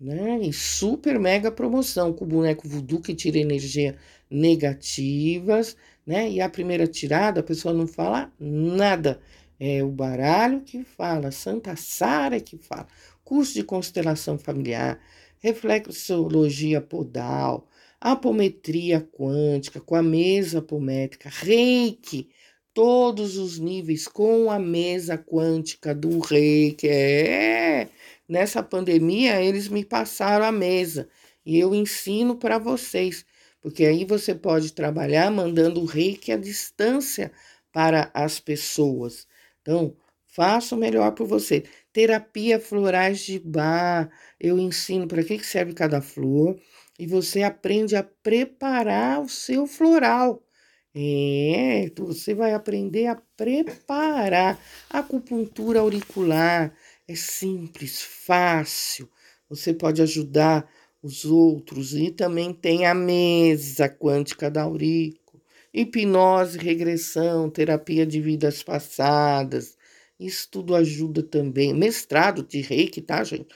né? 0.00 0.40
E 0.42 0.52
super 0.52 1.18
mega 1.18 1.50
promoção 1.50 2.12
com 2.12 2.24
o 2.24 2.28
boneco 2.28 2.68
voodoo 2.68 3.00
que 3.00 3.14
tira 3.14 3.38
energia 3.38 3.96
negativas, 4.30 5.76
né? 6.06 6.30
E 6.30 6.40
a 6.40 6.48
primeira 6.48 6.86
tirada, 6.86 7.40
a 7.40 7.42
pessoa 7.42 7.74
não 7.74 7.86
fala 7.86 8.32
nada. 8.38 9.20
É 9.58 9.82
o 9.82 9.90
baralho 9.90 10.60
que 10.62 10.84
fala, 10.84 11.30
Santa 11.30 11.76
Sara 11.76 12.40
que 12.40 12.58
fala. 12.58 12.86
Curso 13.24 13.54
de 13.54 13.64
constelação 13.64 14.38
familiar, 14.38 15.00
reflexologia 15.40 16.80
podal, 16.80 17.68
apometria 18.00 19.00
quântica, 19.00 19.80
com 19.80 19.94
a 19.94 20.02
mesa 20.02 20.58
apométrica, 20.58 21.30
reiki, 21.30 22.28
todos 22.74 23.38
os 23.38 23.58
níveis 23.58 24.08
com 24.08 24.50
a 24.50 24.58
mesa 24.58 25.16
quântica 25.16 25.94
do 25.94 26.18
reiki. 26.18 26.88
É, 26.88 27.88
nessa 28.28 28.62
pandemia 28.62 29.40
eles 29.40 29.68
me 29.68 29.84
passaram 29.84 30.44
a 30.44 30.52
mesa 30.52 31.08
e 31.46 31.58
eu 31.58 31.74
ensino 31.74 32.36
para 32.36 32.58
vocês, 32.58 33.24
porque 33.62 33.84
aí 33.86 34.04
você 34.04 34.34
pode 34.34 34.72
trabalhar 34.72 35.30
mandando 35.30 35.80
o 35.80 35.86
reiki 35.86 36.32
à 36.32 36.36
distância 36.36 37.32
para 37.72 38.10
as 38.12 38.40
pessoas. 38.40 39.26
Então, 39.62 39.96
faça 40.26 40.74
o 40.74 40.78
melhor 40.78 41.12
por 41.12 41.26
você. 41.26 41.64
Terapia 41.92 42.58
florais 42.60 43.20
de 43.20 43.38
bar, 43.38 44.10
eu 44.40 44.58
ensino 44.58 45.06
para 45.06 45.22
que 45.22 45.38
serve 45.44 45.72
cada 45.72 46.02
flor 46.02 46.58
e 46.98 47.06
você 47.06 47.42
aprende 47.42 47.96
a 47.96 48.02
preparar 48.02 49.20
o 49.22 49.28
seu 49.28 49.66
floral. 49.66 50.43
É, 50.96 51.90
você 51.98 52.34
vai 52.34 52.54
aprender 52.54 53.06
a 53.06 53.16
preparar. 53.36 54.60
Acupuntura 54.88 55.80
auricular 55.80 56.72
é 57.08 57.14
simples, 57.16 58.00
fácil. 58.00 59.08
Você 59.48 59.74
pode 59.74 60.00
ajudar 60.02 60.68
os 61.02 61.24
outros 61.24 61.94
e 61.94 62.10
também 62.10 62.52
tem 62.52 62.86
a 62.86 62.94
mesa 62.94 63.88
quântica 63.88 64.50
da 64.50 64.62
aurico, 64.62 65.40
hipnose, 65.72 66.58
regressão, 66.58 67.50
terapia 67.50 68.06
de 68.06 68.20
vidas 68.20 68.62
passadas. 68.62 69.76
Isso 70.18 70.48
tudo 70.50 70.74
ajuda 70.76 71.22
também. 71.22 71.74
Mestrado 71.74 72.42
de 72.44 72.60
reiki, 72.60 73.02
tá, 73.02 73.22
gente? 73.24 73.48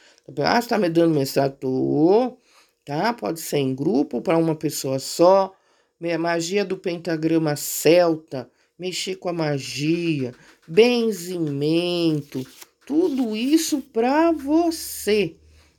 Ah, 0.45 0.61
você 0.61 0.69
tá 0.69 0.79
me 0.79 0.89
dando 0.91 1.15
mestrado? 1.15 1.57
Tô 1.59 2.37
tá? 2.85 3.13
Pode 3.15 3.41
ser 3.41 3.59
em 3.59 3.75
grupo 3.75 4.21
para 4.21 4.37
uma 4.37 4.57
pessoa 4.57 4.99
só. 4.99 5.55
Magia 6.01 6.65
do 6.65 6.79
pentagrama 6.79 7.57
celta, 7.57 8.51
mexer 8.79 9.17
com 9.17 9.29
a 9.29 9.33
magia, 9.33 10.33
benzimento, 10.67 12.47
tudo 12.87 13.35
isso 13.35 13.81
para 13.81 14.31
você. 14.31 15.37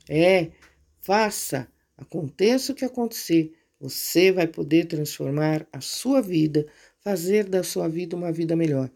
É, 0.08 0.50
faça, 1.00 1.68
aconteça 1.96 2.72
o 2.72 2.74
que 2.74 2.84
acontecer, 2.84 3.52
você 3.80 4.30
vai 4.30 4.46
poder 4.46 4.86
transformar 4.86 5.66
a 5.72 5.80
sua 5.80 6.20
vida, 6.20 6.66
fazer 7.00 7.44
da 7.44 7.62
sua 7.62 7.88
vida 7.88 8.14
uma 8.14 8.30
vida 8.30 8.54
melhor. 8.54 8.90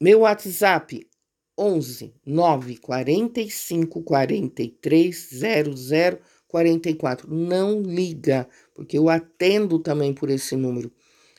Meu 0.00 0.20
WhatsApp 0.20 1.08
11 1.56 2.12
9 2.26 2.76
45 2.78 4.02
43 4.02 5.28
00 5.30 6.20
44. 6.48 7.32
Não 7.32 7.80
liga, 7.80 8.48
porque 8.76 8.96
eu 8.98 9.08
atendo 9.08 9.78
também 9.78 10.12
por 10.12 10.28
esse 10.28 10.54
número 10.54 10.92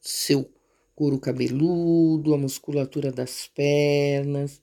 seu 0.00 0.50
couro 0.94 1.18
cabeludo, 1.18 2.34
a 2.34 2.38
musculatura 2.38 3.10
das 3.10 3.46
pernas 3.46 4.60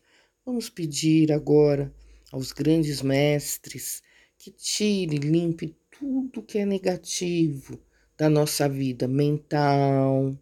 Vamos 0.47 0.69
pedir 0.69 1.29
agora 1.33 1.93
aos 2.31 2.53
grandes 2.53 3.01
mestres 3.01 4.01
que 4.37 4.49
tire, 4.49 5.17
limpe 5.17 5.75
tudo 5.99 6.41
que 6.41 6.57
é 6.57 6.65
negativo 6.65 7.77
da 8.17 8.29
nossa 8.29 8.69
vida 8.69 9.09
mental, 9.09 10.39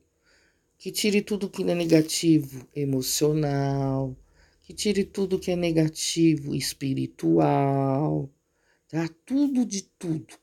que 0.77 0.91
tire 0.91 1.23
tudo 1.23 1.49
que 1.49 1.63
é 1.63 1.73
negativo 1.73 2.67
emocional, 2.75 4.15
que 4.61 4.75
tire 4.75 5.03
tudo 5.05 5.39
que 5.39 5.49
é 5.49 5.55
negativo 5.55 6.53
espiritual, 6.53 8.29
tá? 8.87 9.09
Tudo 9.25 9.65
de 9.65 9.81
tudo. 9.97 10.35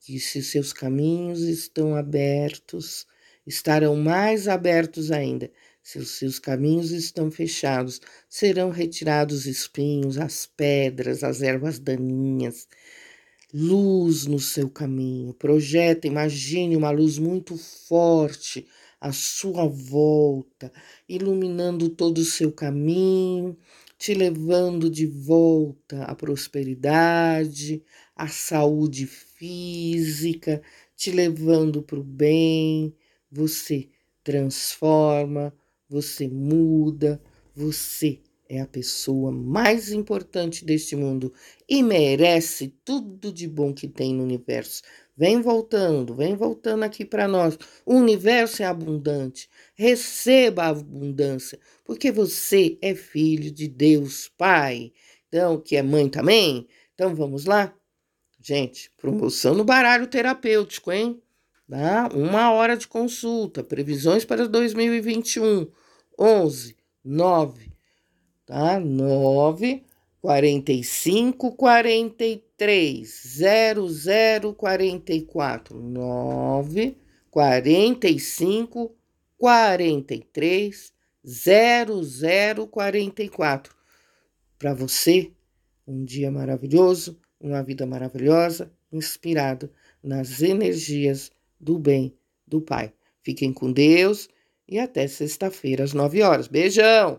Que 0.00 0.18
se 0.18 0.42
seus 0.42 0.72
caminhos 0.72 1.40
estão 1.42 1.94
abertos, 1.94 3.06
estarão 3.46 3.94
mais 3.94 4.48
abertos 4.48 5.12
ainda 5.12 5.52
se 5.84 5.98
os 5.98 6.12
seus 6.12 6.38
caminhos 6.38 6.92
estão 6.92 7.30
fechados, 7.30 8.00
serão 8.26 8.70
retirados 8.70 9.40
os 9.40 9.46
espinhos, 9.46 10.16
as 10.16 10.46
pedras, 10.46 11.22
as 11.22 11.42
ervas 11.42 11.78
daninhas. 11.78 12.66
Luz 13.52 14.24
no 14.24 14.40
seu 14.40 14.70
caminho. 14.70 15.34
Projeta, 15.34 16.06
imagine 16.06 16.74
uma 16.74 16.90
luz 16.90 17.18
muito 17.18 17.58
forte 17.58 18.66
à 18.98 19.12
sua 19.12 19.66
volta, 19.66 20.72
iluminando 21.06 21.90
todo 21.90 22.18
o 22.18 22.24
seu 22.24 22.50
caminho, 22.50 23.54
te 23.98 24.14
levando 24.14 24.88
de 24.88 25.06
volta 25.06 26.02
à 26.04 26.14
prosperidade, 26.14 27.84
à 28.16 28.26
saúde 28.26 29.06
física, 29.06 30.62
te 30.96 31.10
levando 31.10 31.82
para 31.82 32.00
o 32.00 32.02
bem. 32.02 32.96
Você 33.30 33.90
transforma, 34.24 35.52
você 35.94 36.26
muda, 36.26 37.22
você 37.54 38.18
é 38.48 38.60
a 38.60 38.66
pessoa 38.66 39.30
mais 39.30 39.92
importante 39.92 40.64
deste 40.64 40.96
mundo 40.96 41.32
e 41.68 41.84
merece 41.84 42.74
tudo 42.84 43.32
de 43.32 43.46
bom 43.46 43.72
que 43.72 43.86
tem 43.86 44.12
no 44.12 44.24
universo. 44.24 44.82
Vem 45.16 45.40
voltando, 45.40 46.12
vem 46.16 46.34
voltando 46.34 46.82
aqui 46.82 47.04
para 47.04 47.28
nós. 47.28 47.56
O 47.86 47.94
universo 47.94 48.60
é 48.60 48.66
abundante. 48.66 49.48
Receba 49.76 50.64
a 50.64 50.70
abundância, 50.70 51.60
porque 51.84 52.10
você 52.10 52.76
é 52.82 52.92
filho 52.96 53.52
de 53.52 53.68
Deus 53.68 54.28
Pai. 54.36 54.92
Então, 55.28 55.60
que 55.60 55.76
é 55.76 55.82
mãe 55.82 56.08
também. 56.08 56.66
Então, 56.92 57.14
vamos 57.14 57.44
lá? 57.44 57.72
Gente, 58.40 58.90
promoção 58.96 59.54
no 59.54 59.64
baralho 59.64 60.08
terapêutico, 60.08 60.90
hein? 60.90 61.22
Tá? 61.70 62.08
Uma 62.12 62.52
hora 62.52 62.76
de 62.76 62.86
consulta, 62.86 63.64
previsões 63.64 64.24
para 64.24 64.46
2021, 64.46 65.66
11, 66.18 66.76
9, 67.04 67.72
tá? 68.46 68.78
9, 68.78 69.84
45, 70.20 71.52
43, 71.52 73.22
00, 73.92 74.54
44, 74.54 75.78
9, 75.78 76.96
45, 77.30 78.96
43, 79.36 80.92
00, 81.24 82.66
44. 82.66 83.74
Para 84.58 84.72
você, 84.72 85.30
um 85.86 86.04
dia 86.04 86.30
maravilhoso, 86.30 87.18
uma 87.40 87.62
vida 87.62 87.84
maravilhosa, 87.84 88.72
inspirado 88.90 89.70
nas 90.02 90.40
energias 90.40 91.30
do 91.60 91.78
bem 91.78 92.16
do 92.46 92.60
Pai. 92.60 92.92
Fiquem 93.22 93.52
com 93.52 93.72
Deus 93.72 94.28
e 94.68 94.78
até 94.78 95.06
sexta-feira 95.06 95.84
às 95.84 95.92
nove 95.92 96.22
horas. 96.22 96.48
Beijão! 96.48 97.18